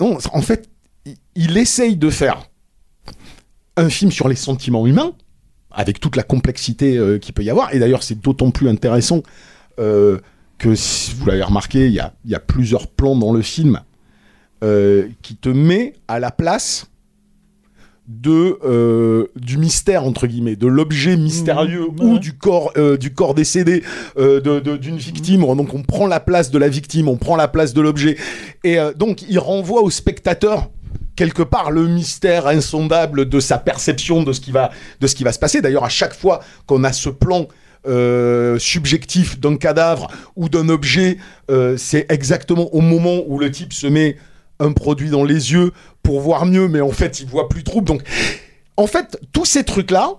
[0.00, 0.68] non, en fait,
[1.36, 2.48] il essaye de faire
[3.76, 5.12] un film sur les sentiments humains,
[5.76, 7.72] avec toute la complexité euh, qu'il peut y avoir.
[7.74, 9.22] Et d'ailleurs, c'est d'autant plus intéressant
[9.78, 10.18] euh,
[10.58, 13.42] que, si vous l'avez remarqué, il y a, il y a plusieurs plans dans le
[13.42, 13.80] film
[14.64, 16.86] euh, qui te met à la place
[18.08, 23.82] de du mystère entre guillemets de l'objet mystérieux Mmh, ou du corps du corps décédé
[24.16, 25.40] de- de- d'une victime.
[25.40, 28.16] Donc on prend la place de la victime on prend la place de l'objet.
[28.62, 30.70] Et donc il renvoie au spectateur
[31.16, 35.24] quelque part le mystère insondable de sa perception de ce qui va de ce qui
[35.24, 37.48] va se passer d'ailleurs à chaque fois qu'on a ce plan
[37.86, 41.18] euh, subjectif d'un cadavre ou d'un objet,
[41.52, 44.16] euh, c'est exactement au moment où le type se met
[44.58, 45.70] un produit dans les yeux
[46.02, 47.86] pour voir mieux, mais en fait il voit plus trouble.
[47.86, 48.02] Donc,
[48.76, 50.14] en fait, tous ces trucs-là,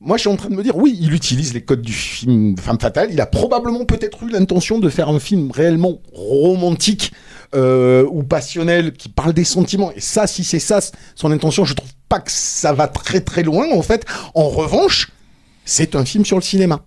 [0.00, 2.56] moi je suis en train de me dire, oui, il utilise les codes du film
[2.58, 3.08] Femme Fatale.
[3.12, 7.12] Il a probablement peut-être eu l'intention de faire un film réellement romantique
[7.54, 9.92] euh, ou passionnel qui parle des sentiments.
[9.92, 10.80] Et ça, si c'est ça
[11.14, 14.04] son intention, je trouve pas que ça va très très loin en fait.
[14.34, 15.10] En revanche,
[15.64, 16.84] c'est un film sur le cinéma.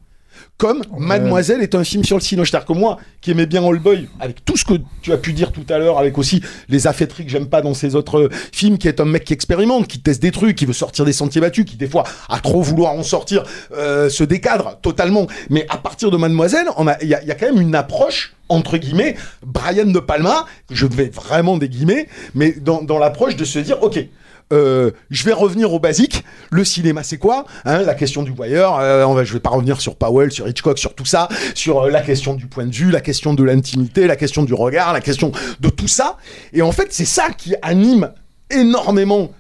[0.60, 2.46] Comme Mademoiselle est un film sur le cinéma.
[2.46, 5.32] C'est-à-dire que moi, qui aimais bien All Boy, avec tout ce que tu as pu
[5.32, 8.30] dire tout à l'heure, avec aussi les affaîtries que j'aime pas dans ces autres euh,
[8.52, 11.14] films, qui est un mec qui expérimente, qui teste des trucs, qui veut sortir des
[11.14, 15.28] sentiers battus, qui des fois, à trop vouloir en sortir, euh, se décadre totalement.
[15.50, 16.68] Mais à partir de Mademoiselle,
[17.02, 21.10] il y y a quand même une approche entre guillemets, Brian De Palma, je vais
[21.10, 24.04] vraiment des guillemets, mais dans, dans l'approche de se dire, ok,
[24.52, 26.24] euh, je vais revenir au basique.
[26.52, 28.80] Le cinéma, c'est quoi hein, La question du voyeur.
[28.80, 31.84] euh, on va, je vais pas revenir sur Powell, sur Hitchcock, sur tout ça, sur
[31.84, 34.94] euh, la question du point de vue, la question de l'intimité, la question du regard,
[34.94, 36.18] la question de tout ça.
[36.54, 38.12] Et en fait, c'est ça qui anime
[38.50, 39.32] énormément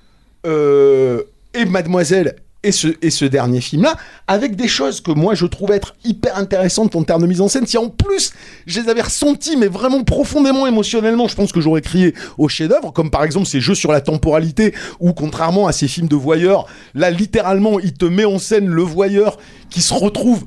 [0.46, 3.96] euh, et Mademoiselle et ce, et ce dernier film-là,
[4.28, 7.48] avec des choses que moi je trouve être hyper intéressantes en termes de mise en
[7.48, 7.66] scène.
[7.66, 8.34] Si en plus
[8.66, 12.92] je les avais ressenties, mais vraiment profondément émotionnellement, je pense que j'aurais crié au chef-d'œuvre,
[12.92, 16.68] comme par exemple ces jeux sur la temporalité, où contrairement à ces films de voyeurs,
[16.96, 19.38] là littéralement il te met en scène le voyeur
[19.70, 20.44] qui se retrouve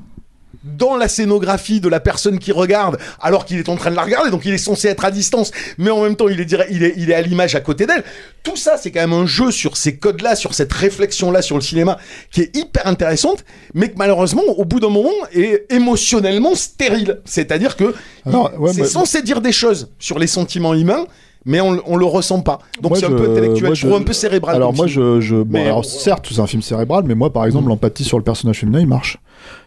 [0.63, 4.03] dans la scénographie de la personne qui regarde alors qu'il est en train de la
[4.03, 6.83] regarder donc il est censé être à distance mais en même temps il est il
[6.83, 8.03] est, il est à l'image à côté d'elle
[8.43, 11.41] tout ça c'est quand même un jeu sur ces codes là sur cette réflexion là
[11.41, 11.97] sur le cinéma
[12.31, 17.51] qui est hyper intéressante mais que malheureusement au bout d'un moment est émotionnellement stérile c'est
[17.51, 17.93] à dire que
[18.25, 21.05] ouais, c'est censé dire des choses sur les sentiments humains
[21.45, 24.03] mais on, on le ressent pas donc c'est un peu intellectuel moi, je trouve un
[24.03, 25.19] peu cérébral Alors moi, film.
[25.19, 28.17] je, je bon, alors certes, c'est un film cérébral, mais moi, par exemple, l'empathie sur
[28.17, 29.17] le personnage féminin, il marche.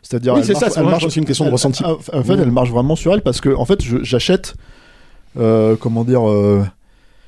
[0.02, 1.54] C'est-à-dire, Oui, elle c'est marche- ça, c'est elle vrai, marche- c'est une question de elle-
[1.54, 1.84] ressenti.
[1.84, 4.54] En fait, elle marche vraiment sur elle parce que, en fait, j'achète,
[5.38, 6.64] euh, comment dire, euh,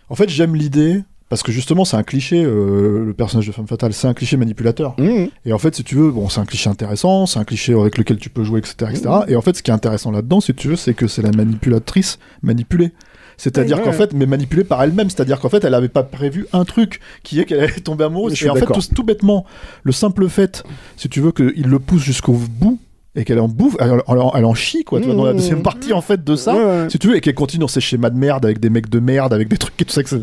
[0.08, 1.02] en fait, j'aime l'idée.
[1.30, 4.38] Parce que justement, c'est un cliché, euh, le personnage de femme fatale, c'est un cliché
[4.38, 4.94] manipulateur.
[4.98, 5.26] Mmh.
[5.44, 7.98] Et en fait, si tu veux, bon, c'est un cliché intéressant, c'est un cliché avec
[7.98, 9.08] lequel tu peux jouer, etc., etc.
[9.11, 9.24] Mmh.
[9.30, 11.30] Et en fait, ce qui est intéressant là-dedans, si tu veux, c'est que c'est la
[11.32, 12.92] manipulatrice manipulée.
[13.38, 13.96] C'est-à-dire Ouais, qu'en ouais.
[13.96, 15.09] fait, mais manipulée par elle-même.
[15.09, 18.42] C'est-à-dire qu'en fait, elle n'avait pas prévu un truc qui est qu'elle allait tomber amoureuse.
[18.42, 19.46] Et en fait, tout, tout bêtement,
[19.85, 20.64] le simple fait,
[20.96, 22.79] si tu veux, qu'il le pousse jusqu'au bout
[23.14, 25.33] et qu'elle en bouffe, elle, elle en- elle en chie, quoi, tu vois, dans la
[25.33, 25.37] Mmh.
[25.37, 26.55] deuxième partie, en fait, de ça.
[26.55, 26.90] Ouais.
[26.90, 29.01] Si tu veux, et qu'elle continue dans ses schémas de merde avec des mecs de
[29.01, 30.20] merde, avec des trucs et tout ça, etc.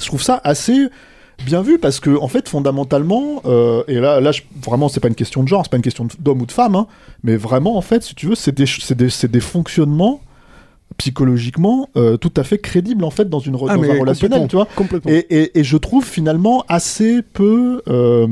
[0.00, 0.88] Je trouve ça assez
[1.46, 5.08] bien vu parce que en fait fondamentalement euh, et là là je- vraiment c'est pas
[5.08, 6.86] une question de genre c'est pas une question d'homme ou de femme hein,
[7.24, 10.20] mais vraiment en fait si tu veux c'est des des, c'est des fonctionnements
[10.96, 14.46] psychologiquement euh, tout à fait crédibles en fait dans une Ah, dans mais un relationnel
[14.48, 14.68] tu vois.
[15.06, 18.26] et, et, et je trouve finalement assez peu euh,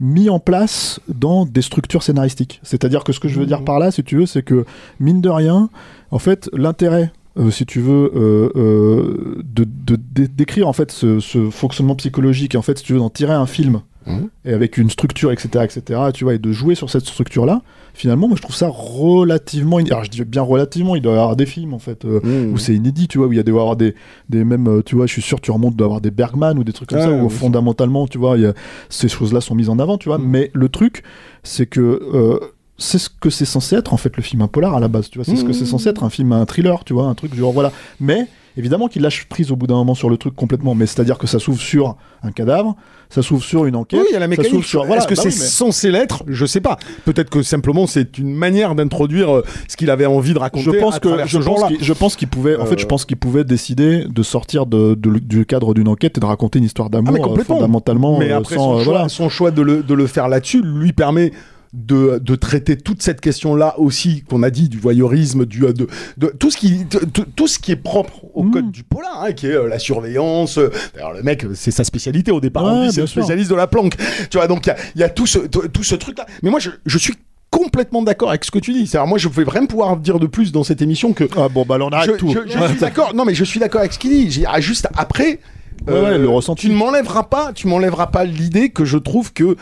[0.00, 2.60] mis en place dans des structures scénaristiques.
[2.62, 4.64] C'est-à-dire que ce que je veux dire par là, si tu veux, c'est que,
[5.00, 5.70] mine de rien,
[6.12, 10.92] en fait, l'intérêt, euh, si tu veux, euh, euh, de, de- de- d'écrire en fait
[10.92, 14.28] ce, ce fonctionnement psychologique, et en fait, si tu veux, d'en tirer un film, Mhm.
[14.44, 17.62] et avec une structure, etc., etc., tu vois, et de jouer sur cette structure-là,
[17.94, 19.78] finalement, moi, je trouve ça relativement...
[19.78, 22.52] Alors, je dis bien relativement, il doit y avoir des films, en fait, euh, Mmh.
[22.52, 23.94] où c'est inédit, tu vois, où il y a des, avoir des,
[24.28, 26.72] des mêmes, euh, tu vois, je suis sûr, tu remontes d'avoir des Bergman ou des
[26.72, 28.54] trucs comme Ah, ça, ouais, où fondamentalement, tu vois, il y a-
[28.88, 30.24] ces choses-là sont mises en avant, tu vois, Mm.
[30.26, 31.02] mais le truc,
[31.42, 32.38] c'est que euh,
[32.76, 35.10] c'est ce que c'est censé être, en fait, le film un polar à la base,
[35.10, 37.14] tu vois, c'est ce que c'est censé être, un film, un thriller, tu vois, un
[37.14, 37.72] truc du genre, voilà.
[38.00, 38.26] Mais
[38.58, 41.26] Évidemment qu'il lâche prise au bout d'un moment sur le truc complètement, mais c'est-à-dire que
[41.28, 42.74] ça s'ouvre sur un cadavre,
[43.08, 44.00] ça s'ouvre sur une enquête.
[44.00, 44.50] Oui, il y a la mécanique.
[44.50, 46.24] s'ouvre sur- voilà, Est-ce que bah c'est oui, mais- censé l'être?
[46.26, 46.76] Je sais pas.
[47.04, 50.70] Peut-être que simplement c'est une manière d'introduire euh, ce qu'il avait envie de raconter je
[50.72, 53.04] pense à que je ce pense je pense qu'il pouvait en Euh, fait je pense
[53.04, 56.64] qu'il pouvait décider de sortir de, de- du cadre d'une enquête et de raconter une
[56.64, 57.54] histoire Ah, d'amour mais euh, complètement.
[57.56, 59.08] fondamentalement Mais euh, après, sans, son, euh, choix, voilà.
[59.08, 61.32] son choix de le, de le faire là-dessus lui permet
[61.72, 66.26] de, de traiter toute cette question-là aussi qu'on a dit du voyeurisme, du, de, de
[66.38, 67.00] tout ce qui de-
[67.36, 68.50] tout ce qui est propre au Mm.
[68.50, 70.58] code du polar, hein, qui est euh, la surveillance.
[70.58, 72.64] euh, D'ailleurs, le mec, c'est sa spécialité au départ.
[72.64, 73.22] Ouais, c'est le sûr.
[73.22, 73.96] spécialiste de la planque.
[74.30, 76.26] Tu vois, donc il y y a tout ce tout, ce truc-là.
[76.42, 77.14] Mais moi, je, je suis
[77.50, 78.86] complètement d'accord avec ce que tu dis.
[78.86, 81.64] C'est-à-dire, moi, je vais vraiment pouvoir dire de plus dans cette émission que Ah bon
[81.66, 82.28] bah alors on arrête je, tout.
[82.28, 83.14] je- je suis d'accord.
[83.14, 84.30] Non, mais je suis d'accord avec ce qu'il dit.
[84.30, 85.40] J'ai- ah, juste après,
[85.88, 86.66] euh, ouais, le ressenti.
[86.66, 89.56] Tu ne m'enlèveras pas, tu m'enlèveras pas l'idée que je trouve que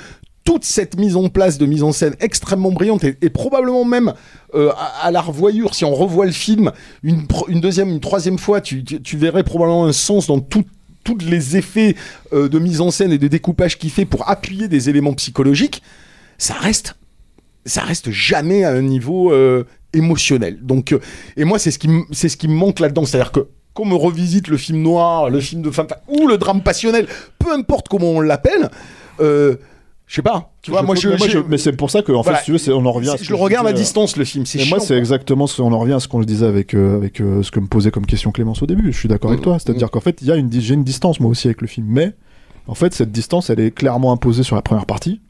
[0.47, 4.15] toute cette mise en place de mise en scène extrêmement brillante et, probablement même
[4.55, 6.71] euh, à, à la revoyure, si on revoit le film
[7.03, 7.27] une,
[7.61, 10.65] deuxième, une troisième fois, tu, verrais probablement un sens dans tout
[11.05, 11.95] tous les effets
[12.33, 15.83] euh, de mise en scène et de découpage qu'il fait pour appuyer des éléments psychologiques,
[16.37, 16.95] ça reste
[17.65, 20.59] ça reste jamais à un niveau euh, émotionnel.
[20.63, 20.97] Donc,
[21.37, 23.05] et moi, c'est ce qui, c'est ce qui me manque là-dedans.
[23.05, 26.63] C'est-à-dire que qu'on me revisite le film noir, le film de femme, ou le drame
[26.63, 27.07] passionnel,
[27.39, 28.71] peu importe comment on l'appelle,
[30.07, 30.53] je sais pas.
[30.62, 32.38] Tu vois, Je moi, je, moi, je- mais c'est pour ça que en Voilà.
[32.38, 34.16] fait si tu veux on en revient à ce je le regarde à euh, distance,
[34.16, 34.47] le film.
[34.47, 36.97] C'est Et moi, c'est exactement ce on en revient à ce qu'on disait avec euh,
[36.97, 38.92] avec euh, ce que me posait comme question Clémence au début.
[38.92, 39.59] Je suis d'accord avec toi.
[39.59, 41.87] C'est-à-dire qu'en fait, il y a une j'ai une distance moi aussi avec le film,
[41.88, 42.12] mais
[42.69, 45.21] en fait, cette distance, elle est clairement imposée sur la première partie.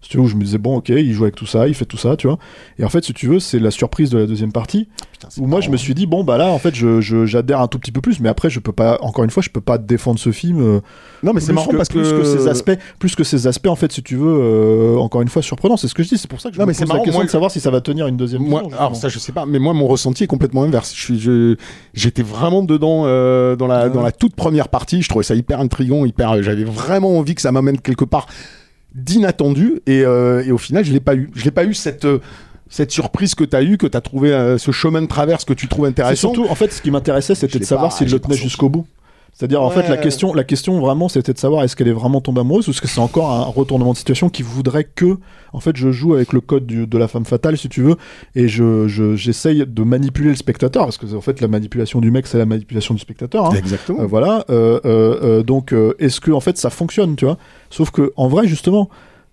[0.00, 1.74] Si tu veux, où je me disais bon, ok, il joue avec tout ça, il
[1.74, 2.38] fait tout ça, tu vois.
[2.78, 5.40] Et en fait, si tu veux, c'est la surprise de la deuxième partie Putain, c'est
[5.40, 7.66] où moi, je me suis dit bon, bah là, en fait, je je- j'adhère un
[7.66, 8.98] tout petit peu plus, mais après, je peux pas.
[9.00, 10.60] Encore une fois, je peux pas défendre ce film.
[10.62, 10.80] euh,
[11.24, 13.66] Non, mais c'est marrant que, parce plus que, que ces aspects, plus que ces aspects,
[13.66, 15.76] en fait, si tu veux, euh, encore une fois, surprenant.
[15.76, 16.16] C'est ce que je dis.
[16.18, 17.30] C'est pour ça que je Non, me mais c'est pose la marrant, question moi, de
[17.30, 18.42] savoir si ça va tenir une deuxième.
[18.42, 20.94] Moi, vision, alors ça je sais pas, mais moi mon ressenti est complètement inverse.
[20.96, 21.56] Je je-
[21.92, 25.02] j'étais vraiment dedans euh, dans la dans la toute première partie.
[25.02, 26.40] Je trouvais ça hyper intriguant, hyper.
[26.44, 28.26] J'avais vraiment envie que ça m'amène quelque part
[28.94, 31.30] d'inattendu et, euh, et au final je l'ai pas eu.
[31.34, 32.18] Je l'ai pas eu cette euh,
[32.70, 35.44] cette surprise que tu as eu, que tu as trouvé euh, ce chemin de traverse
[35.46, 36.34] que tu trouves intéressant.
[36.34, 38.36] surtout, en fait, ce qui m'intéressait, c'était de savoir pas- s'il le ressenti.
[38.36, 38.86] jusqu'au bout.
[39.32, 42.20] C'est-à-dire, en fait, la question, la question vraiment, c'était de savoir est-ce qu'elle est vraiment
[42.20, 45.16] tombée amoureuse ou est-ce que c'est encore un retournement de situation qui voudrait que,
[45.52, 47.94] en fait, je joue avec le code du- de la femme fatale, si tu veux,
[48.34, 52.10] et je, je- j'essaye de manipuler le spectateur, parce que, en fait, la manipulation du
[52.10, 53.46] mec, c'est la manipulation du spectateur.
[53.46, 53.54] hein.
[53.56, 54.00] Exactement.
[54.00, 54.44] Euh, voilà.
[54.50, 57.38] euh, euh, euh, donc, euh, est-ce que en fait ça fonctionne, tu vois?
[57.70, 58.88] Sauf que en vrai, justement,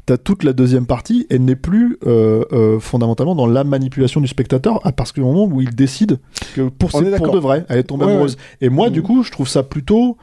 [0.06, 4.28] t'as toute la deuxième partie, elle n'est plus euh, euh, fondamentalement dans la manipulation du
[4.28, 6.20] spectateur, à partir du moment où il décide
[6.56, 6.92] que pour,
[7.34, 8.38] de vrai, elle est tombée Ouais, amoureuse.
[8.62, 9.06] Et moi, du Mhm.
[9.06, 10.18] coup, je trouve ça plutôt.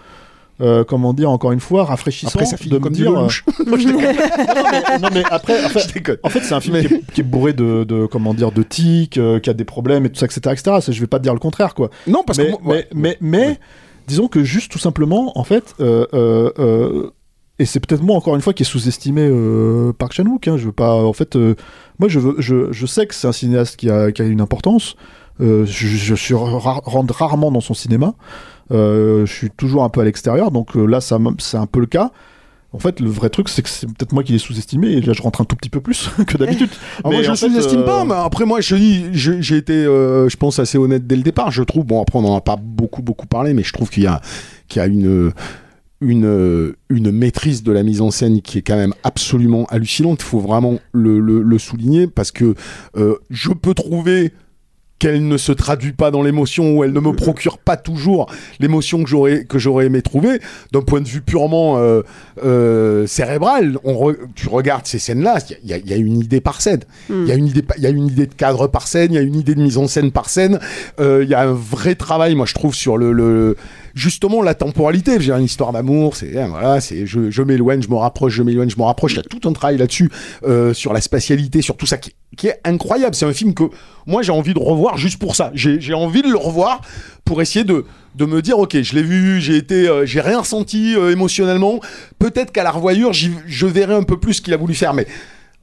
[0.60, 3.20] euh, comment dire encore une fois rafraîchissant Après ça de me dire dire.
[3.20, 3.28] euh,
[3.66, 7.20] non, mais, non, mais après, Je en fait, c'est un film Mais- qui, est, qui
[7.22, 10.18] est bourré de, de comment dire de tics, euh, qui a des problèmes et tout
[10.20, 10.76] ça, etc., etc.
[10.92, 12.86] Je vais pas te dire le contraire, quoi Non parce mais, que moi- mais, ouais.
[12.94, 13.58] mais, mais
[14.06, 15.74] disons que juste tout simplement, en fait,
[17.62, 20.18] et c'est peut-être moi encore une fois qui est sous-estimé euh, Park.
[20.18, 21.54] Hein, je veux pas, en fait, euh,
[21.98, 24.40] moi je veux, je, je sais que c'est un cinéaste qui a, qui a une
[24.40, 24.96] importance.
[25.40, 28.14] Euh, je, je ra- rentre rarement dans son cinéma.
[28.70, 31.86] Euh, je suis toujours un peu à l'extérieur, donc là, ça, c'est un peu le
[31.86, 32.10] cas.
[32.74, 35.12] En fait, le vrai truc, c'est que c'est peut-être moi qui l'ai sous-estimé, et là,
[35.12, 36.70] je rentre un tout petit peu plus que d'habitude.
[37.04, 40.28] Ah, moi, je fait, sous-estime euh, pas, mais après, moi, je dis, j'ai été, euh,
[40.28, 41.50] je pense, assez honnête dès le départ.
[41.50, 44.04] Je trouve, bon, après, on n'en a pas beaucoup, beaucoup parlé, mais je trouve qu'il
[44.04, 44.20] y a,
[44.68, 45.32] qu'il y a une,
[46.02, 50.20] une, une maîtrise de la mise en scène qui est quand même absolument hallucinante.
[50.20, 52.54] Il faut vraiment le, le- le souligner parce que
[52.96, 54.32] euh, je peux trouver
[54.98, 59.02] qu'elle ne se traduit pas dans l'émotion ou elle ne me procure pas toujours l'émotion
[59.02, 60.38] que j'aurais que j'aurais aimé trouver.
[60.72, 62.02] D'un point de vue purement euh,
[62.44, 65.96] euh, cérébral on re- tu regardes ces scènes là il y, a- il y a
[65.96, 66.82] une idée par scène.
[67.10, 69.10] Il y a une idée pa- il y a une idée de cadre par scène
[69.12, 70.60] il y a une idée de mise en scène par scène.
[71.00, 73.56] Euh, il y a un vrai travail moi je trouve sur le, le-
[73.94, 75.20] justement la temporalité.
[75.20, 78.70] J'ai une histoire d'amour c'est hein, voilà c'est je, m'éloigne je me rapproche je m'éloigne
[78.70, 79.12] je me rapproche.
[79.12, 80.10] Il y a tout un travail là-dessus
[80.44, 82.12] euh, sur la spatialité sur tout ça qui,
[82.44, 83.14] est incroyable.
[83.14, 83.64] C'est un film que
[84.06, 85.50] moi j'ai envie de revoir juste pour ça.
[85.54, 86.80] J'ai envie de le revoir
[87.24, 87.84] pour essayer de
[88.18, 91.80] me dire ok je l'ai vu j'ai été euh, j'ai rien ressenti euh, émotionnellement.
[92.18, 95.06] Peut-être qu'à la revoyure je verrai un peu plus ce qu'il a voulu faire mais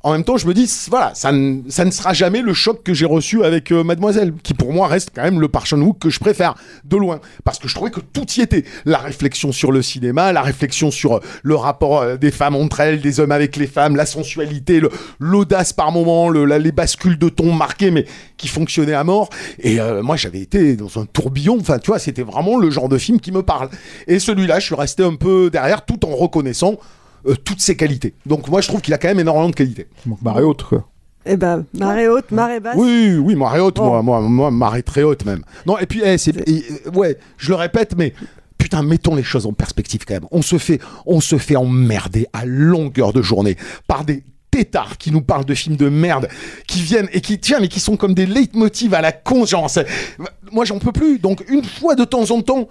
[0.02, 2.84] en même temps, je me dis, voilà, ça ne, ça ne sera jamais le choc
[2.84, 6.00] que j'ai reçu avec euh, Mademoiselle, qui pour moi reste quand même le Park Chan-wook
[6.00, 8.64] que je préfère de loin, parce que je trouvais que tout y était.
[8.86, 12.80] La réflexion sur le cinéma, la réflexion sur euh, le rapport euh, des femmes entre
[12.80, 14.82] elles, des hommes avec les femmes, la sensualité,
[15.20, 18.06] l'audace par moment, la- les bascules de ton marquées, mais
[18.38, 19.30] qui fonctionnaient à mort.
[19.60, 21.58] Et moi, j'avais été dans un tourbillon.
[21.60, 23.70] Enfin, tu vois, c'était vraiment le genre de film qui me parle.
[24.08, 26.76] Et celui-là, je suis resté un peu derrière, tout en reconnaissant
[27.28, 28.14] euh, toutes ses qualités.
[28.26, 29.88] Donc moi, je trouve qu'il a quand même énormément de qualités.
[30.06, 30.88] Il manque marée haute, quoi.
[31.26, 32.76] Eh ben, marée haute, marée basse.
[32.78, 34.02] Oui, oui, marée haute, Bon.
[34.02, 35.44] moi, moi, moi, marée très haute même.
[35.66, 38.14] Non, et puis, eh, c'est, euh, ouais, je le répète, mais
[38.58, 40.28] putain, mettons les choses en perspective quand même.
[40.32, 45.12] On se fait, on se fait emmerder à longueur de journée par des tétards qui
[45.12, 46.28] nous parlent de films de merde,
[46.68, 49.70] qui viennent et qui, tiens, mais qui sont comme des leitmotivs à la con, genre,
[50.52, 51.20] moi j'en peux plus.
[51.20, 52.68] Donc une fois de temps en temps.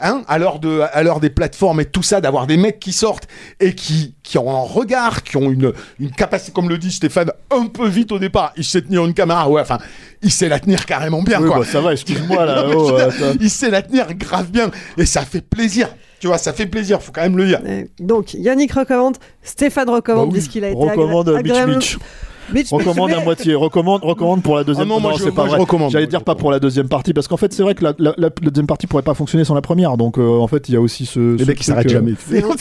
[0.00, 2.92] Hein, à l'heure de, à l'heure des plateformes et tout ça, d'avoir des mecs qui
[2.92, 3.28] sortent
[3.60, 7.30] et qui, qui ont un regard, qui ont une, une capacité, comme le dit Stéphane,
[7.52, 8.52] un peu vite au départ.
[8.56, 9.78] Il sait tenir une caméra, ouais, enfin,
[10.20, 11.60] il sait la tenir carrément bien, Oui, quoi.
[11.60, 12.64] bah, ça va, excuse-moi là.
[12.64, 15.88] Non, oh, dire, il sait la tenir grave bien et ça fait plaisir.
[16.18, 17.60] Tu vois, ça fait plaisir, faut quand même le dire.
[18.00, 20.38] Donc, Yannick recommande, Stéphane recommande, Bah oui.
[20.40, 21.98] puisqu'il a été Recommande agré- Mitch Mitch.
[22.52, 23.54] Mitch, Recommande mais- à moitié.
[23.54, 24.86] Recommande, recommande pour la deuxième.
[24.90, 25.60] Ah non, moi, je- c'est pas moi, je vrai.
[25.60, 25.90] recommande.
[25.90, 27.92] J'allais Moi, dire pas pour la deuxième partie parce qu'en fait c'est vrai que la,
[27.98, 29.96] la- la- la deuxième partie pourrait pas fonctionner sans la première.
[29.96, 31.18] Donc euh, en fait il y a aussi ce.
[31.36, 32.12] Les ce mecs, truc, s'arrêtent euh, jamais.
[32.30, 32.54] Bon.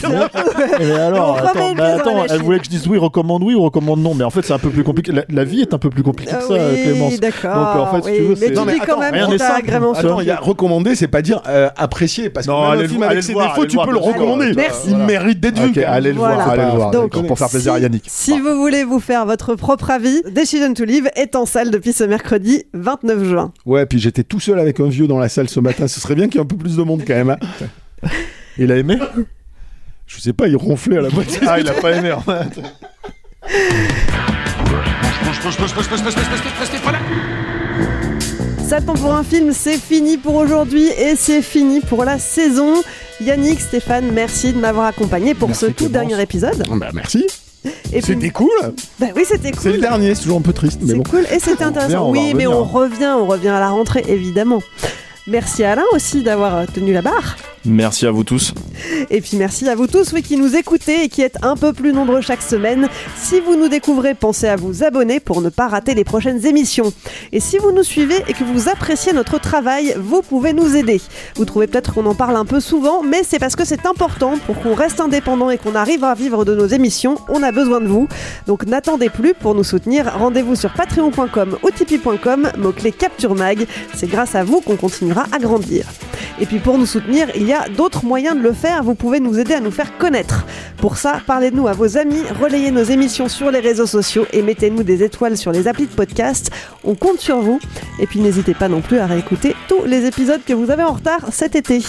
[0.80, 4.00] Mais alors, attends, mais la elle voulait que je dise oui, recommande oui ou recommande
[4.00, 4.14] non.
[4.14, 5.12] Mais en fait, c'est un peu plus compliqué.
[5.12, 7.20] La, la vie est un peu plus compliquée que Ah ça, oui, Clémence.
[7.20, 7.56] d'accord.
[7.56, 9.14] Donc, en fait, si tu veux, mais c'est- tu Non, mais dis quand même.
[9.16, 12.88] Attends, il y a recommander, c'est pas dire euh, apprécier, parce que Non, un le
[12.88, 14.54] film avec ses défauts, tu peux le recommander.
[14.56, 14.90] Merci.
[14.92, 15.84] Il mérite d'être vu.
[15.84, 16.92] Allez le voir, allez le voir.
[17.28, 18.04] Pour faire plaisir à Yannick.
[18.08, 21.94] Si vous voulez vous faire votre propre avis, Decision to Live est en salle depuis
[21.94, 23.54] ce mercredi 29 juin.
[23.66, 25.88] Ouais, puis j'étais tout seul avec un vieux dans la salle ce matin.
[25.88, 27.30] Ce serait bien qu'il y ait un peu plus de monde quand même.
[27.32, 27.38] hein.
[28.58, 28.98] Il a aimé?
[30.06, 31.40] Je sais pas, il ronflait à la boîte.
[31.48, 32.12] Ah, il a pas aimé.
[32.12, 32.62] en fait.
[38.68, 42.76] Ça tombe pour un film, c'est fini pour aujourd'hui et c'est fini pour la saison.
[43.22, 45.92] Yannick, Stéphane, merci de m'avoir accompagné pour Merci, ce tout Clémence.
[45.94, 46.64] dernier épisode.
[46.78, 47.26] Bah, merci.
[48.02, 48.50] C'était cool.
[49.00, 49.82] bah oui, c'était C'est le cool.
[49.82, 51.04] dernier, c'est toujours un peu triste, mais C'est bon.
[51.04, 52.08] cool et c'était On intéressant.
[52.08, 54.62] revient, oui, mais on revient, on revient à la rentrée évidemment.
[55.26, 57.38] Merci à Alain aussi d'avoir euh, tenu la barre.
[57.66, 58.54] Merci à vous tous.
[59.10, 61.72] Et puis merci à vous tous oui, qui nous écoutez et qui êtes un peu
[61.72, 62.90] plus nombreux chaque semaine.
[63.16, 66.92] Si vous nous découvrez, pensez à vous abonner pour ne pas rater les prochaines émissions.
[67.32, 71.00] Et si vous nous suivez et que vous appréciez notre travail, vous pouvez nous aider.
[71.36, 74.38] Vous trouvez peut-être qu'on en parle un peu souvent, mais c'est parce que c'est important
[74.46, 77.16] pour qu'on reste indépendant et qu'on arrive à vivre de nos émissions.
[77.30, 78.10] On a besoin de vous.
[78.46, 80.12] Donc n'attendez plus pour nous soutenir.
[80.18, 83.66] Rendez-vous sur patreon.com ou tipeee.com, mot-clé Capture Mag.
[83.96, 84.76] C'est grâce à vous qu'on
[85.14, 85.86] continuera à grandir.
[86.40, 88.84] Et puis pour nous soutenir, il y a d'autres moyens de le faire.
[88.84, 90.46] Vous pouvez nous aider à nous faire connaître.
[90.78, 94.84] Pour ça, parlez-nous à vos amis, relayez nos émissions sur les réseaux sociaux et mettez-nous
[94.84, 96.50] des étoiles sur les applis de podcast.
[96.84, 97.60] On compte sur vous.
[98.00, 100.94] Et puis n'hésitez pas non plus à réécouter tous les épisodes que vous avez en
[100.94, 101.82] retard cet été.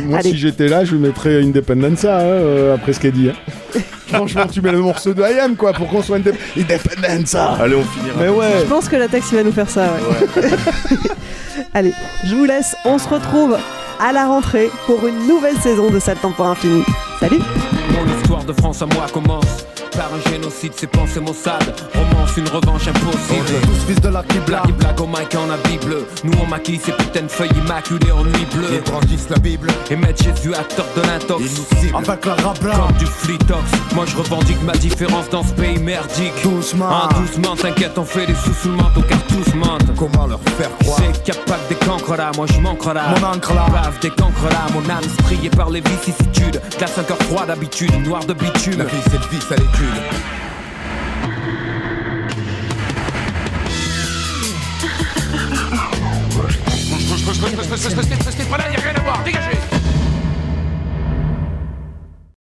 [0.00, 0.30] Moi, Allez.
[0.30, 3.30] si j'étais là, je mettrais Independenza hein, euh, après ce qu'elle dit.
[3.30, 3.80] hein.
[4.12, 7.56] Franchement, tu mets le morceau de IAM, quoi, pour qu'on soit indép- Independenza.
[7.60, 8.16] Allez, on finira.
[8.20, 8.60] Mais ouais.
[8.60, 9.94] Je pense que la taxi va nous faire ça.
[10.36, 10.48] ouais.
[11.74, 11.92] Allez,
[12.24, 12.74] je vous laisse.
[12.84, 13.56] On se retrouve
[14.00, 16.82] à la rentrée pour une nouvelle saison de Sale Temps pour Infini.
[17.20, 17.38] Salut
[17.90, 19.64] Mon histoire de France à moi commence
[19.96, 21.62] par un génocide, c'est pensées Mossad.
[21.94, 23.60] Romance, une revanche impossible.
[23.62, 26.06] Tous fils de la Kibla Blague et blague au mic en habit bleu.
[26.24, 28.68] Nous on maquille ces putains de feuilles immaculées en nuit bleue.
[28.72, 31.44] Ils brandissent la Bible Et mettre Jésus acteur de l'intox.
[31.94, 33.62] Avec la rabla Comme du flitox.
[33.94, 36.32] Moi je revendique ma différence dans ce pays merdique.
[36.42, 39.94] Doucement Ah, doucement, t'inquiète, on fait des sous sous le manteau car tous mentent.
[39.98, 40.98] Comment leur faire croire?
[40.98, 43.04] C'est capable des cancres là, moi je manquerai là.
[43.08, 43.66] Mon encre là.
[43.72, 46.60] Bave des cancres là, mon âme striée par les vicissitudes.
[46.78, 48.78] Glace un cœur froid d'habitude, noir de bitume.
[48.78, 50.12] La vie c'est le vice à l'étude
[58.24, 59.71] Restez pas là, y'a rien à voir, dégagez